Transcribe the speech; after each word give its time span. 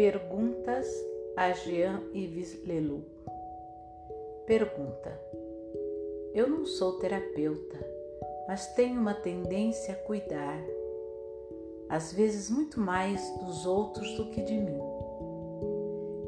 Perguntas 0.00 0.86
a 1.36 1.52
Jean-Yves 1.52 2.64
Leloup. 2.66 3.04
Pergunta: 4.46 5.12
Eu 6.32 6.48
não 6.48 6.64
sou 6.64 6.94
terapeuta, 6.94 7.76
mas 8.48 8.66
tenho 8.68 8.98
uma 8.98 9.12
tendência 9.12 9.92
a 9.92 9.98
cuidar, 9.98 10.58
às 11.86 12.14
vezes 12.14 12.48
muito 12.48 12.80
mais 12.80 13.30
dos 13.40 13.66
outros 13.66 14.10
do 14.14 14.30
que 14.30 14.40
de 14.40 14.54
mim. 14.54 14.80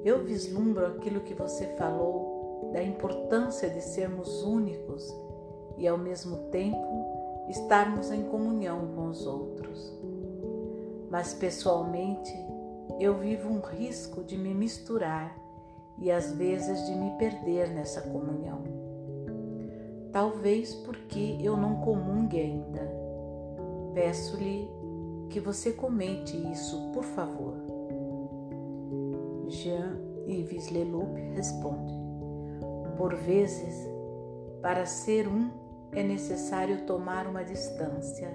Eu 0.04 0.22
vislumbro 0.22 0.84
aquilo 0.84 1.22
que 1.22 1.32
você 1.32 1.64
falou 1.78 2.72
da 2.74 2.82
importância 2.82 3.70
de 3.70 3.80
sermos 3.80 4.42
únicos 4.42 5.10
e, 5.78 5.88
ao 5.88 5.96
mesmo 5.96 6.50
tempo, 6.50 7.46
estarmos 7.48 8.10
em 8.10 8.24
comunhão 8.24 8.92
com 8.94 9.08
os 9.08 9.26
outros. 9.26 9.98
Mas, 11.08 11.32
pessoalmente, 11.32 12.51
eu 13.00 13.18
vivo 13.18 13.48
um 13.48 13.60
risco 13.60 14.22
de 14.22 14.36
me 14.36 14.54
misturar 14.54 15.36
e 15.98 16.10
às 16.10 16.32
vezes 16.32 16.86
de 16.86 16.94
me 16.94 17.10
perder 17.18 17.68
nessa 17.70 18.00
comunhão. 18.02 18.62
Talvez 20.12 20.74
porque 20.74 21.38
eu 21.40 21.56
não 21.56 21.80
comungue 21.80 22.40
ainda. 22.40 22.90
Peço-lhe 23.94 24.68
que 25.30 25.40
você 25.40 25.72
comente 25.72 26.36
isso, 26.50 26.90
por 26.92 27.04
favor. 27.04 27.54
Jean-Yves 29.48 30.70
Leloup 30.70 31.14
responde: 31.34 31.94
Por 32.96 33.14
vezes, 33.14 33.88
para 34.60 34.86
ser 34.86 35.26
um, 35.26 35.50
é 35.92 36.02
necessário 36.02 36.86
tomar 36.86 37.26
uma 37.26 37.44
distância. 37.44 38.30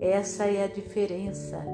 Essa 0.00 0.46
é 0.46 0.64
a 0.64 0.66
diferença 0.66 1.64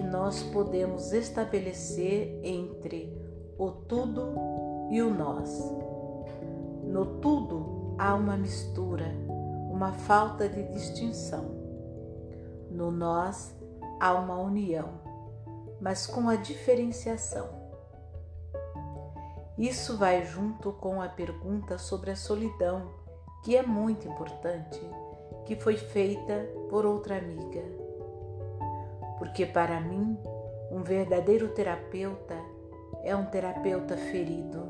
que 0.00 0.06
nós 0.06 0.42
podemos 0.42 1.12
estabelecer 1.12 2.40
entre 2.42 3.14
o 3.58 3.70
tudo 3.70 4.32
e 4.90 5.02
o 5.02 5.12
nós. 5.12 5.60
No 6.82 7.20
tudo 7.20 7.94
há 7.98 8.14
uma 8.14 8.34
mistura, 8.34 9.04
uma 9.70 9.92
falta 9.92 10.48
de 10.48 10.62
distinção. 10.72 11.44
No 12.70 12.90
nós 12.90 13.54
há 14.00 14.14
uma 14.14 14.38
união, 14.38 14.88
mas 15.78 16.06
com 16.06 16.30
a 16.30 16.36
diferenciação. 16.36 17.50
Isso 19.58 19.98
vai 19.98 20.24
junto 20.24 20.72
com 20.72 21.02
a 21.02 21.10
pergunta 21.10 21.76
sobre 21.76 22.10
a 22.10 22.16
solidão, 22.16 22.90
que 23.44 23.54
é 23.54 23.62
muito 23.62 24.08
importante, 24.08 24.80
que 25.44 25.56
foi 25.56 25.76
feita 25.76 26.48
por 26.70 26.86
outra 26.86 27.18
amiga 27.18 27.79
porque 29.20 29.44
para 29.44 29.78
mim, 29.78 30.16
um 30.72 30.82
verdadeiro 30.82 31.48
terapeuta 31.48 32.34
é 33.04 33.14
um 33.14 33.26
terapeuta 33.26 33.94
ferido. 33.94 34.66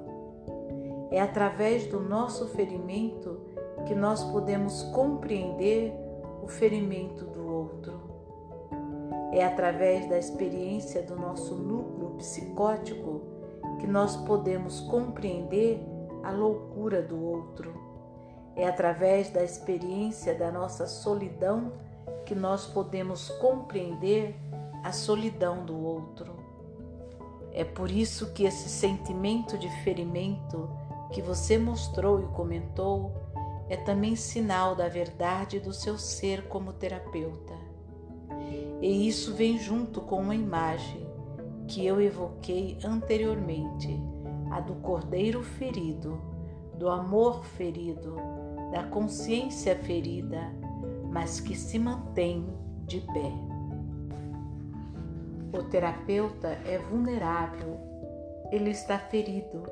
É 1.08 1.20
através 1.20 1.86
do 1.86 2.00
nosso 2.00 2.48
ferimento 2.48 3.42
que 3.86 3.94
nós 3.94 4.24
podemos 4.24 4.82
compreender 4.92 5.92
o 6.42 6.48
ferimento 6.48 7.26
do 7.26 7.46
outro. 7.46 8.00
É 9.32 9.44
através 9.44 10.08
da 10.08 10.18
experiência 10.18 11.00
do 11.00 11.14
nosso 11.14 11.54
núcleo 11.54 12.16
psicótico 12.16 13.20
que 13.78 13.86
nós 13.86 14.16
podemos 14.16 14.80
compreender 14.80 15.80
a 16.24 16.32
loucura 16.32 17.00
do 17.00 17.24
outro. 17.24 17.72
É 18.56 18.66
através 18.66 19.30
da 19.30 19.44
experiência 19.44 20.34
da 20.34 20.50
nossa 20.50 20.88
solidão 20.88 21.72
que 22.24 22.34
nós 22.34 22.66
podemos 22.66 23.28
compreender 23.28 24.36
a 24.82 24.92
solidão 24.92 25.64
do 25.64 25.78
outro. 25.78 26.34
É 27.52 27.64
por 27.64 27.90
isso 27.90 28.32
que 28.32 28.44
esse 28.44 28.68
sentimento 28.68 29.58
de 29.58 29.68
ferimento 29.82 30.70
que 31.12 31.20
você 31.20 31.58
mostrou 31.58 32.20
e 32.22 32.26
comentou 32.28 33.12
é 33.68 33.76
também 33.76 34.16
sinal 34.16 34.74
da 34.74 34.88
verdade 34.88 35.58
do 35.60 35.72
seu 35.72 35.98
ser 35.98 36.48
como 36.48 36.72
terapeuta. 36.72 37.54
E 38.80 39.06
isso 39.06 39.34
vem 39.34 39.58
junto 39.58 40.00
com 40.00 40.20
uma 40.22 40.34
imagem 40.34 41.06
que 41.68 41.84
eu 41.84 42.00
evoquei 42.00 42.78
anteriormente, 42.84 44.00
a 44.50 44.60
do 44.60 44.74
cordeiro 44.76 45.42
ferido, 45.42 46.20
do 46.76 46.88
amor 46.88 47.44
ferido, 47.44 48.16
da 48.72 48.84
consciência 48.84 49.76
ferida 49.76 50.52
mas 51.10 51.40
que 51.40 51.54
se 51.54 51.78
mantém 51.78 52.46
de 52.86 53.00
pé. 53.00 53.32
O 55.52 55.64
terapeuta 55.64 56.48
é 56.64 56.78
vulnerável, 56.78 57.76
ele 58.52 58.70
está 58.70 58.98
ferido, 58.98 59.62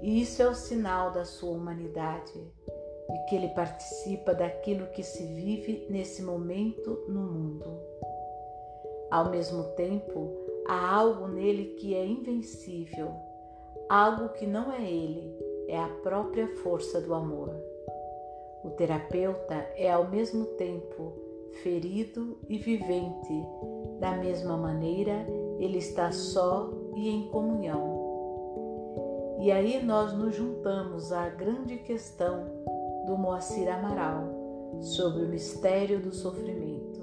e 0.00 0.20
isso 0.20 0.42
é 0.42 0.48
o 0.48 0.54
sinal 0.54 1.12
da 1.12 1.24
sua 1.24 1.52
humanidade, 1.52 2.32
de 2.32 3.24
que 3.28 3.36
ele 3.36 3.48
participa 3.48 4.34
daquilo 4.34 4.88
que 4.88 5.02
se 5.02 5.24
vive 5.24 5.86
nesse 5.88 6.22
momento 6.22 7.04
no 7.08 7.20
mundo. 7.20 7.64
Ao 9.10 9.30
mesmo 9.30 9.64
tempo, 9.74 10.32
há 10.66 10.94
algo 10.94 11.28
nele 11.28 11.76
que 11.78 11.94
é 11.94 12.04
invencível, 12.04 13.12
algo 13.88 14.30
que 14.30 14.46
não 14.46 14.72
é 14.72 14.82
ele, 14.82 15.36
é 15.68 15.78
a 15.78 15.88
própria 16.02 16.48
força 16.56 17.00
do 17.00 17.14
amor. 17.14 17.71
O 18.64 18.70
terapeuta 18.70 19.54
é 19.76 19.90
ao 19.90 20.08
mesmo 20.08 20.44
tempo 20.56 21.12
ferido 21.62 22.38
e 22.48 22.58
vivente. 22.58 23.44
Da 23.98 24.16
mesma 24.16 24.56
maneira, 24.56 25.26
ele 25.58 25.78
está 25.78 26.10
só 26.12 26.70
e 26.96 27.08
em 27.08 27.28
comunhão. 27.28 28.00
E 29.40 29.50
aí 29.50 29.84
nós 29.84 30.12
nos 30.12 30.34
juntamos 30.34 31.12
à 31.12 31.28
grande 31.28 31.78
questão 31.78 32.44
do 33.06 33.16
Moacir 33.18 33.68
Amaral 33.68 34.78
sobre 34.80 35.24
o 35.24 35.28
mistério 35.28 36.00
do 36.00 36.12
sofrimento. 36.12 37.00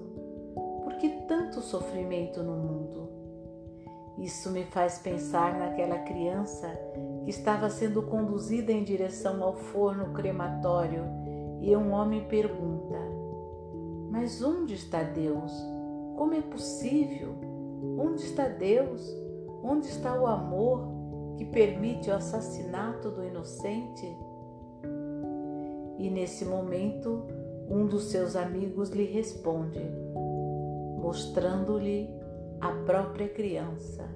Por 0.83 0.93
que 0.95 1.09
tanto 1.27 1.61
sofrimento 1.61 2.41
no 2.41 2.53
mundo? 2.53 3.09
Isso 4.17 4.51
me 4.51 4.65
faz 4.65 4.99
pensar 4.99 5.57
naquela 5.57 5.99
criança 5.99 6.67
que 7.23 7.29
estava 7.29 7.69
sendo 7.69 8.03
conduzida 8.03 8.71
em 8.71 8.83
direção 8.83 9.41
ao 9.43 9.55
forno 9.55 10.13
crematório 10.13 11.03
e 11.61 11.75
um 11.75 11.91
homem 11.91 12.25
pergunta: 12.25 12.97
Mas 14.09 14.41
onde 14.41 14.73
está 14.73 15.03
Deus? 15.03 15.51
Como 16.17 16.33
é 16.33 16.41
possível? 16.41 17.35
Onde 17.97 18.23
está 18.23 18.47
Deus? 18.47 19.01
Onde 19.63 19.87
está 19.87 20.19
o 20.19 20.25
amor 20.25 20.87
que 21.37 21.45
permite 21.45 22.09
o 22.09 22.15
assassinato 22.15 23.09
do 23.11 23.23
inocente? 23.23 24.07
E 25.97 26.09
nesse 26.09 26.45
momento, 26.45 27.23
um 27.69 27.85
dos 27.85 28.05
seus 28.05 28.35
amigos 28.35 28.89
lhe 28.89 29.05
responde, 29.05 29.81
mostrando-lhe 30.97 32.09
a 32.61 32.71
própria 32.85 33.27
criança. 33.27 34.07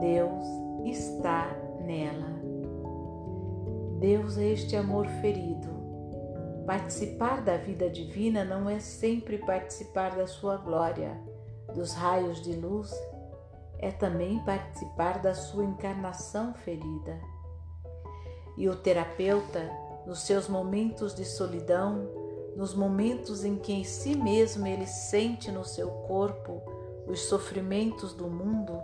Deus 0.00 0.44
está 0.84 1.48
nela. 1.84 2.36
Deus 3.98 4.38
é 4.38 4.52
este 4.52 4.76
amor 4.76 5.06
ferido 5.20 5.75
Participar 6.66 7.42
da 7.42 7.56
vida 7.56 7.88
divina 7.88 8.44
não 8.44 8.68
é 8.68 8.80
sempre 8.80 9.38
participar 9.38 10.16
da 10.16 10.26
sua 10.26 10.56
glória, 10.56 11.16
dos 11.72 11.92
raios 11.94 12.42
de 12.42 12.54
luz, 12.54 12.92
é 13.78 13.92
também 13.92 14.44
participar 14.44 15.20
da 15.20 15.32
sua 15.32 15.64
encarnação 15.64 16.52
ferida. 16.54 17.20
E 18.56 18.68
o 18.68 18.74
terapeuta, 18.74 19.70
nos 20.04 20.22
seus 20.22 20.48
momentos 20.48 21.14
de 21.14 21.24
solidão, 21.24 22.10
nos 22.56 22.74
momentos 22.74 23.44
em 23.44 23.56
que 23.56 23.72
em 23.72 23.84
si 23.84 24.16
mesmo 24.16 24.66
ele 24.66 24.86
sente 24.86 25.52
no 25.52 25.64
seu 25.64 25.88
corpo 25.88 26.60
os 27.06 27.20
sofrimentos 27.20 28.12
do 28.12 28.26
mundo, 28.26 28.76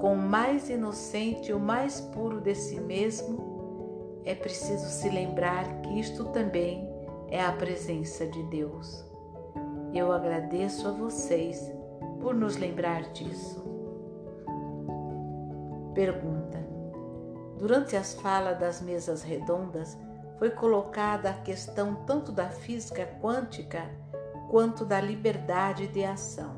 com 0.00 0.14
o 0.14 0.16
mais 0.16 0.70
inocente 0.70 1.50
e 1.50 1.52
o 1.52 1.60
mais 1.60 2.00
puro 2.00 2.40
de 2.40 2.54
si 2.54 2.80
mesmo, 2.80 4.22
é 4.24 4.34
preciso 4.34 4.86
se 4.88 5.10
lembrar 5.10 5.82
que 5.82 6.00
isto 6.00 6.24
também 6.26 6.89
é 7.30 7.42
a 7.42 7.52
presença 7.52 8.26
de 8.26 8.42
Deus. 8.44 9.04
Eu 9.94 10.12
agradeço 10.12 10.88
a 10.88 10.92
vocês 10.92 11.72
por 12.20 12.34
nos 12.34 12.56
lembrar 12.56 13.12
disso. 13.12 13.64
Pergunta: 15.94 16.58
Durante 17.58 17.96
as 17.96 18.14
falas 18.14 18.58
das 18.58 18.80
mesas 18.80 19.22
redondas, 19.22 19.96
foi 20.38 20.50
colocada 20.50 21.30
a 21.30 21.34
questão 21.34 21.96
tanto 22.06 22.32
da 22.32 22.48
física 22.48 23.06
quântica 23.20 23.90
quanto 24.50 24.84
da 24.84 25.00
liberdade 25.00 25.86
de 25.86 26.04
ação. 26.04 26.56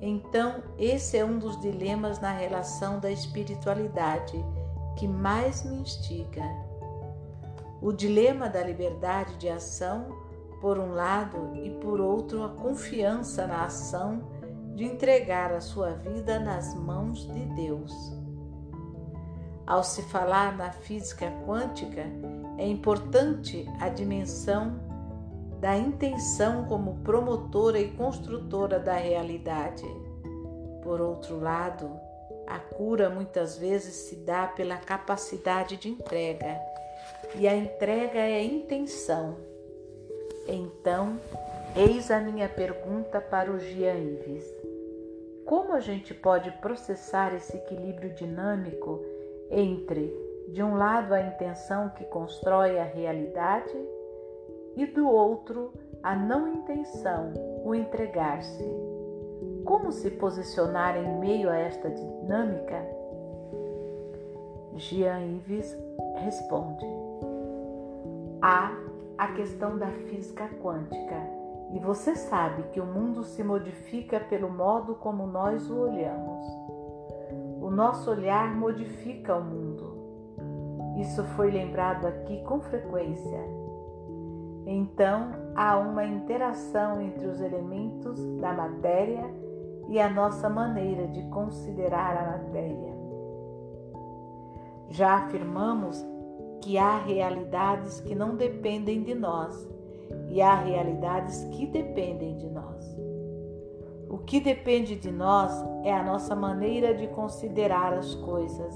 Então, 0.00 0.62
esse 0.78 1.18
é 1.18 1.24
um 1.24 1.38
dos 1.38 1.60
dilemas 1.60 2.20
na 2.20 2.32
relação 2.32 3.00
da 3.00 3.10
espiritualidade 3.10 4.42
que 4.96 5.06
mais 5.06 5.62
me 5.62 5.76
instiga 5.76 6.42
o 7.80 7.92
dilema 7.92 8.48
da 8.48 8.62
liberdade 8.62 9.36
de 9.36 9.48
ação, 9.48 10.06
por 10.60 10.78
um 10.78 10.92
lado, 10.92 11.54
e 11.54 11.70
por 11.70 12.00
outro, 12.00 12.44
a 12.44 12.50
confiança 12.50 13.46
na 13.46 13.64
ação 13.64 14.22
de 14.74 14.84
entregar 14.84 15.52
a 15.52 15.60
sua 15.60 15.92
vida 15.92 16.38
nas 16.38 16.74
mãos 16.74 17.26
de 17.32 17.44
Deus. 17.54 17.92
Ao 19.66 19.82
se 19.82 20.02
falar 20.02 20.56
na 20.56 20.72
física 20.72 21.32
quântica, 21.46 22.04
é 22.58 22.66
importante 22.66 23.66
a 23.80 23.88
dimensão 23.88 24.80
da 25.60 25.76
intenção 25.76 26.64
como 26.64 26.98
promotora 27.04 27.78
e 27.78 27.92
construtora 27.92 28.78
da 28.78 28.94
realidade. 28.94 29.84
Por 30.82 31.00
outro 31.00 31.38
lado, 31.38 31.90
a 32.46 32.58
cura 32.58 33.08
muitas 33.08 33.56
vezes 33.56 33.94
se 33.94 34.16
dá 34.16 34.46
pela 34.48 34.76
capacidade 34.76 35.76
de 35.76 35.88
entrega, 35.88 36.58
e 37.36 37.46
a 37.46 37.56
entrega 37.56 38.18
é 38.18 38.42
intenção. 38.44 39.36
Então, 40.46 41.18
eis 41.76 42.10
a 42.10 42.20
minha 42.20 42.48
pergunta 42.48 43.20
para 43.20 43.50
o 43.50 43.58
Gian 43.58 43.94
Ives. 43.94 44.44
Como 45.44 45.72
a 45.72 45.80
gente 45.80 46.14
pode 46.14 46.50
processar 46.60 47.34
esse 47.34 47.56
equilíbrio 47.56 48.14
dinâmico 48.14 49.00
entre 49.50 50.12
de 50.48 50.62
um 50.62 50.74
lado, 50.74 51.14
a 51.14 51.20
intenção 51.20 51.90
que 51.90 52.04
constrói 52.04 52.78
a 52.78 52.84
realidade 52.84 53.76
e 54.76 54.86
do 54.86 55.08
outro, 55.08 55.72
a 56.02 56.16
não 56.16 56.48
intenção, 56.48 57.32
o 57.64 57.74
entregar-se. 57.74 58.64
Como 59.64 59.92
se 59.92 60.10
posicionar 60.10 60.96
em 60.96 61.18
meio 61.18 61.48
a 61.48 61.56
esta 61.56 61.90
dinâmica? 61.90 62.84
Jean 64.76 65.20
Ives 65.20 65.76
responde: 66.16 66.86
Há 68.42 68.72
a 69.18 69.28
questão 69.28 69.76
da 69.76 69.88
física 69.88 70.48
quântica, 70.62 71.16
e 71.72 71.78
você 71.78 72.16
sabe 72.16 72.62
que 72.72 72.80
o 72.80 72.86
mundo 72.86 73.22
se 73.22 73.44
modifica 73.44 74.18
pelo 74.18 74.48
modo 74.50 74.94
como 74.94 75.26
nós 75.26 75.70
o 75.70 75.78
olhamos. 75.78 76.44
O 77.60 77.70
nosso 77.70 78.10
olhar 78.10 78.56
modifica 78.56 79.36
o 79.36 79.44
mundo. 79.44 80.00
Isso 81.00 81.22
foi 81.36 81.50
lembrado 81.50 82.06
aqui 82.06 82.42
com 82.44 82.60
frequência. 82.60 83.38
Então, 84.66 85.32
há 85.54 85.76
uma 85.76 86.04
interação 86.04 87.00
entre 87.00 87.26
os 87.26 87.40
elementos 87.40 88.18
da 88.38 88.52
matéria 88.52 89.24
e 89.88 90.00
a 90.00 90.08
nossa 90.08 90.48
maneira 90.48 91.06
de 91.08 91.22
considerar 91.28 92.16
a 92.16 92.38
matéria. 92.38 92.90
Já 94.88 95.14
afirmamos 95.18 96.04
que 96.60 96.78
há 96.78 96.98
realidades 96.98 98.00
que 98.00 98.14
não 98.14 98.36
dependem 98.36 99.02
de 99.02 99.14
nós 99.14 99.68
e 100.28 100.40
há 100.40 100.54
realidades 100.54 101.44
que 101.52 101.66
dependem 101.66 102.36
de 102.36 102.48
nós. 102.48 102.84
O 104.08 104.18
que 104.18 104.40
depende 104.40 104.96
de 104.96 105.10
nós 105.10 105.52
é 105.84 105.92
a 105.92 106.02
nossa 106.02 106.34
maneira 106.34 106.94
de 106.94 107.06
considerar 107.08 107.92
as 107.92 108.14
coisas 108.16 108.74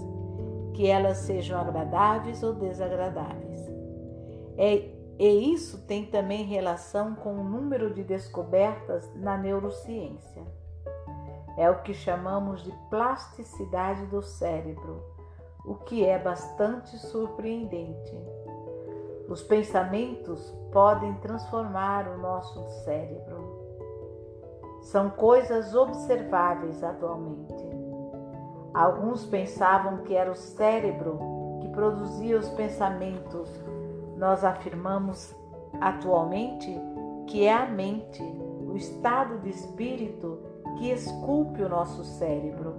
que 0.75 0.87
elas 0.87 1.19
sejam 1.19 1.59
agradáveis 1.59 2.43
ou 2.43 2.55
desagradáveis. 2.55 3.61
É, 4.57 4.91
e 5.19 5.53
isso 5.53 5.87
tem 5.87 6.07
também 6.07 6.45
relação 6.45 7.15
com 7.15 7.35
o 7.35 7.45
número 7.45 7.93
de 7.93 8.03
descobertas 8.03 9.09
na 9.17 9.37
neurociência. 9.37 10.43
É 11.57 11.71
o 11.71 11.83
que 11.83 11.95
chamamos 11.95 12.63
de 12.63 12.73
plasticidade 12.91 14.07
do 14.07 14.23
cérebro, 14.23 15.03
o 15.65 15.75
que 15.75 16.05
é 16.05 16.19
bastante 16.19 16.97
surpreendente. 16.99 18.19
Os 19.29 19.43
pensamentos 19.43 20.53
podem 20.71 21.15
transformar 21.15 22.07
o 22.09 22.19
nosso 22.19 22.63
cérebro. 22.85 23.65
São 24.83 25.09
coisas 25.09 25.75
observáveis 25.75 26.85
atualmente. 26.85 27.65
Alguns 28.75 29.25
pensavam 29.25 29.99
que 29.99 30.15
era 30.15 30.31
o 30.31 30.35
cérebro 30.35 31.19
que 31.63 31.69
produzia 31.69 32.39
os 32.39 32.51
pensamentos. 32.51 33.49
Nós 34.19 34.45
afirmamos 34.45 35.35
atualmente 35.81 36.79
que 37.27 37.47
é 37.47 37.53
a 37.53 37.67
mente, 37.67 38.23
o 38.69 38.77
estado 38.77 39.39
de 39.39 39.49
espírito 39.49 40.39
que 40.77 40.91
esculpe 40.91 41.63
o 41.63 41.69
nosso 41.69 42.05
cérebro. 42.05 42.75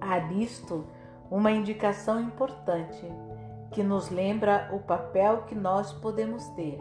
Há 0.00 0.20
nisto 0.28 0.84
uma 1.30 1.52
indicação 1.52 2.20
importante 2.20 3.06
que 3.70 3.82
nos 3.84 4.10
lembra 4.10 4.68
o 4.72 4.80
papel 4.80 5.42
que 5.42 5.54
nós 5.54 5.92
podemos 5.92 6.44
ter. 6.50 6.80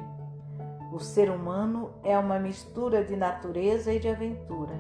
O 0.92 1.00
ser 1.00 1.30
humano 1.30 1.92
é 2.04 2.18
uma 2.18 2.40
mistura 2.40 3.04
de 3.04 3.16
natureza 3.16 3.94
e 3.94 4.00
de 4.00 4.10
aventura. 4.10 4.74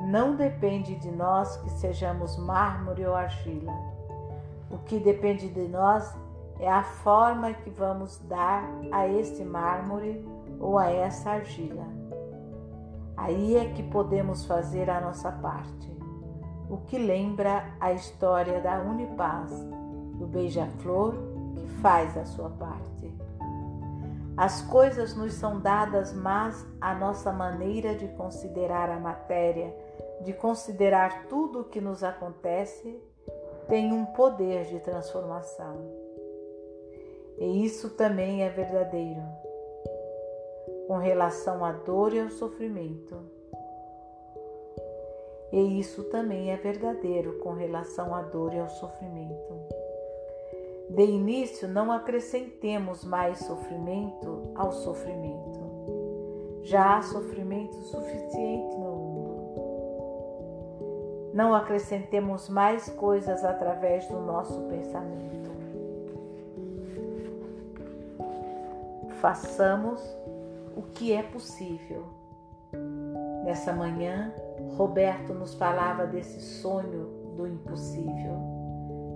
Não 0.00 0.34
depende 0.34 0.96
de 0.96 1.10
nós 1.12 1.56
que 1.58 1.70
sejamos 1.70 2.36
mármore 2.36 3.06
ou 3.06 3.14
argila. 3.14 3.72
O 4.68 4.78
que 4.78 4.98
depende 4.98 5.48
de 5.48 5.68
nós 5.68 6.12
é 6.58 6.68
a 6.68 6.82
forma 6.82 7.54
que 7.54 7.70
vamos 7.70 8.18
dar 8.28 8.68
a 8.90 9.06
este 9.06 9.44
mármore 9.44 10.26
ou 10.58 10.78
a 10.78 10.90
essa 10.90 11.30
argila. 11.30 11.86
Aí 13.16 13.56
é 13.56 13.66
que 13.72 13.84
podemos 13.84 14.44
fazer 14.44 14.90
a 14.90 15.00
nossa 15.00 15.30
parte, 15.30 15.93
o 16.68 16.78
que 16.78 16.98
lembra 16.98 17.74
a 17.80 17.92
história 17.92 18.60
da 18.60 18.80
Unipaz, 18.80 19.50
do 20.18 20.26
beija-flor 20.26 21.14
que 21.56 21.66
faz 21.80 22.16
a 22.16 22.24
sua 22.24 22.50
parte. 22.50 23.12
As 24.36 24.62
coisas 24.62 25.14
nos 25.14 25.34
são 25.34 25.60
dadas, 25.60 26.12
mas 26.12 26.66
a 26.80 26.94
nossa 26.94 27.32
maneira 27.32 27.94
de 27.94 28.08
considerar 28.08 28.90
a 28.90 28.98
matéria 28.98 29.72
de 30.24 30.32
considerar 30.32 31.26
tudo 31.28 31.60
o 31.60 31.64
que 31.64 31.80
nos 31.80 32.02
acontece 32.02 32.98
tem 33.68 33.92
um 33.92 34.04
poder 34.06 34.64
de 34.64 34.80
transformação. 34.80 35.76
E 37.38 37.64
isso 37.64 37.90
também 37.90 38.42
é 38.42 38.48
verdadeiro 38.48 39.22
com 40.86 40.98
relação 40.98 41.64
à 41.64 41.72
dor 41.72 42.12
e 42.12 42.20
ao 42.20 42.30
sofrimento. 42.30 43.18
E 45.52 45.78
isso 45.78 46.04
também 46.04 46.50
é 46.50 46.56
verdadeiro 46.56 47.38
com 47.38 47.52
relação 47.52 48.14
à 48.14 48.22
dor 48.22 48.52
e 48.52 48.58
ao 48.58 48.68
sofrimento. 48.68 49.54
De 50.90 51.04
início, 51.04 51.68
não 51.68 51.90
acrescentemos 51.90 53.04
mais 53.04 53.38
sofrimento 53.38 54.52
ao 54.54 54.72
sofrimento. 54.72 55.60
Já 56.62 56.96
há 56.98 57.02
sofrimento 57.02 57.76
suficiente 57.82 58.76
no 58.76 59.04
não 61.34 61.52
acrescentemos 61.52 62.48
mais 62.48 62.88
coisas 62.90 63.44
através 63.44 64.06
do 64.06 64.20
nosso 64.20 64.60
pensamento. 64.68 65.50
Façamos 69.20 70.00
o 70.76 70.82
que 70.82 71.12
é 71.12 71.24
possível. 71.24 72.04
Nessa 73.44 73.72
manhã, 73.72 74.32
Roberto 74.76 75.32
nos 75.32 75.54
falava 75.54 76.06
desse 76.06 76.40
sonho 76.40 77.34
do 77.36 77.46
impossível. 77.46 78.54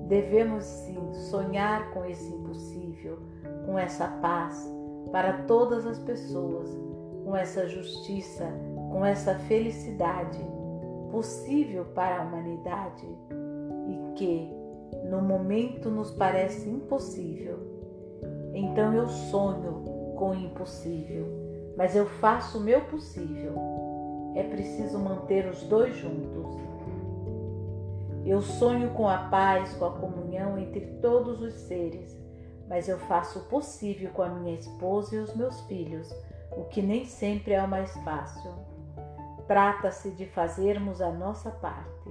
Devemos 0.06 0.64
sim 0.64 1.12
sonhar 1.12 1.90
com 1.90 2.04
esse 2.04 2.32
impossível, 2.32 3.18
com 3.66 3.78
essa 3.78 4.06
paz 4.06 4.66
para 5.10 5.44
todas 5.44 5.86
as 5.86 5.98
pessoas, 5.98 6.68
com 7.24 7.36
essa 7.36 7.68
justiça, 7.68 8.46
com 8.90 9.04
essa 9.04 9.34
felicidade 9.34 10.38
possível 11.10 11.84
para 11.86 12.20
a 12.20 12.22
humanidade 12.22 13.06
e 13.86 14.14
que 14.14 14.50
no 15.10 15.20
momento 15.20 15.90
nos 15.90 16.10
parece 16.10 16.68
impossível. 16.68 17.58
Então 18.54 18.92
eu 18.94 19.06
sonho 19.08 19.84
com 20.16 20.30
o 20.30 20.34
impossível, 20.34 21.26
mas 21.76 21.94
eu 21.94 22.06
faço 22.06 22.58
o 22.58 22.60
meu 22.60 22.80
possível. 22.82 23.87
É 24.38 24.44
preciso 24.44 25.00
manter 25.00 25.48
os 25.48 25.64
dois 25.64 25.96
juntos. 25.96 26.56
Eu 28.24 28.40
sonho 28.40 28.90
com 28.90 29.08
a 29.08 29.18
paz, 29.18 29.74
com 29.74 29.84
a 29.84 29.98
comunhão 29.98 30.56
entre 30.56 30.86
todos 31.02 31.42
os 31.42 31.54
seres, 31.54 32.16
mas 32.68 32.88
eu 32.88 33.00
faço 33.00 33.40
o 33.40 33.44
possível 33.46 34.10
com 34.10 34.22
a 34.22 34.28
minha 34.28 34.54
esposa 34.54 35.16
e 35.16 35.18
os 35.18 35.34
meus 35.34 35.60
filhos, 35.62 36.08
o 36.56 36.66
que 36.66 36.80
nem 36.80 37.04
sempre 37.04 37.54
é 37.54 37.60
o 37.60 37.66
mais 37.66 37.92
fácil. 38.04 38.52
Trata-se 39.48 40.12
de 40.12 40.26
fazermos 40.26 41.02
a 41.02 41.10
nossa 41.10 41.50
parte. 41.50 42.08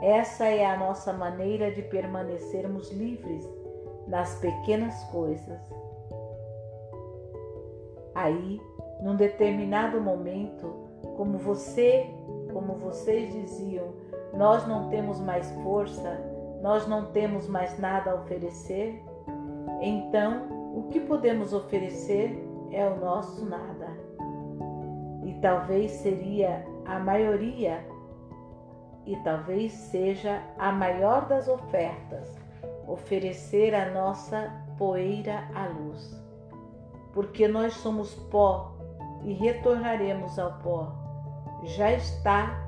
Essa 0.00 0.46
é 0.46 0.64
a 0.64 0.78
nossa 0.78 1.12
maneira 1.12 1.70
de 1.70 1.82
permanecermos 1.82 2.90
livres 2.90 3.46
nas 4.08 4.38
pequenas 4.38 5.04
coisas. 5.10 5.60
Aí, 8.14 8.58
num 9.02 9.16
determinado 9.16 10.00
momento, 10.00 10.83
como 11.16 11.38
você, 11.38 12.10
como 12.52 12.74
vocês 12.74 13.32
diziam, 13.32 13.88
nós 14.32 14.66
não 14.66 14.88
temos 14.88 15.20
mais 15.20 15.50
força, 15.62 16.20
nós 16.62 16.86
não 16.86 17.06
temos 17.06 17.48
mais 17.48 17.78
nada 17.78 18.12
a 18.12 18.14
oferecer, 18.14 19.02
então 19.80 20.74
o 20.74 20.88
que 20.90 21.00
podemos 21.00 21.52
oferecer 21.52 22.42
é 22.70 22.86
o 22.86 22.96
nosso 22.96 23.44
nada. 23.44 23.86
E 25.24 25.34
talvez 25.40 25.90
seria 25.92 26.66
a 26.84 26.98
maioria 26.98 27.84
e 29.06 29.16
talvez 29.16 29.72
seja 29.72 30.42
a 30.58 30.72
maior 30.72 31.26
das 31.28 31.48
ofertas 31.48 32.36
oferecer 32.86 33.74
a 33.74 33.90
nossa 33.90 34.52
poeira 34.76 35.48
à 35.54 35.66
luz. 35.68 36.22
Porque 37.12 37.46
nós 37.46 37.74
somos 37.74 38.14
pó 38.30 38.73
e 39.24 39.32
retornaremos 39.32 40.38
ao 40.38 40.52
pó. 40.58 40.92
Já 41.62 41.92
está 41.92 42.62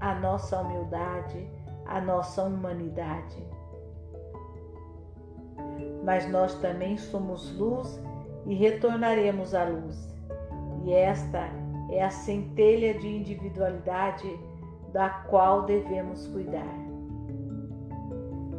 a 0.00 0.14
nossa 0.14 0.60
humildade, 0.60 1.48
a 1.86 2.00
nossa 2.00 2.42
humanidade. 2.42 3.42
Mas 6.04 6.30
nós 6.30 6.54
também 6.60 6.96
somos 6.96 7.56
luz 7.58 8.00
e 8.44 8.54
retornaremos 8.54 9.54
à 9.54 9.64
luz. 9.64 10.14
E 10.84 10.92
esta 10.92 11.48
é 11.90 12.02
a 12.02 12.10
centelha 12.10 12.94
de 12.94 13.08
individualidade 13.08 14.38
da 14.92 15.08
qual 15.08 15.62
devemos 15.62 16.26
cuidar. 16.28 16.86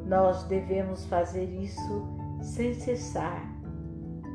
Nós 0.06 0.44
devemos 0.44 1.06
fazer 1.06 1.46
isso 1.46 2.06
sem 2.42 2.74
cessar, 2.74 3.57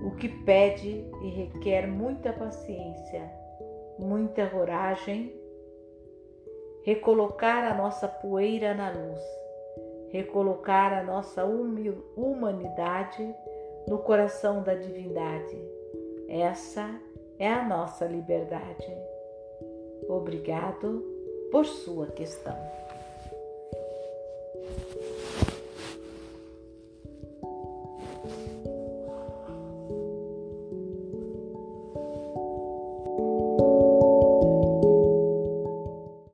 o 0.02 0.10
que 0.12 0.28
pede 0.28 1.06
e 1.22 1.28
requer 1.28 1.86
muita 1.86 2.32
paciência, 2.32 3.30
muita 3.98 4.48
coragem, 4.48 5.32
recolocar 6.82 7.70
a 7.70 7.74
nossa 7.74 8.08
poeira 8.08 8.74
na 8.74 8.90
luz, 8.90 9.20
recolocar 10.10 10.92
a 10.92 11.04
nossa 11.04 11.44
humanidade 11.44 13.34
no 13.88 13.98
coração 13.98 14.62
da 14.62 14.74
divindade. 14.74 15.56
Essa 16.28 16.88
é 17.38 17.48
a 17.48 17.66
nossa 17.66 18.04
liberdade. 18.06 18.96
Obrigado 20.08 21.04
por 21.50 21.64
sua 21.64 22.08
questão. 22.08 22.56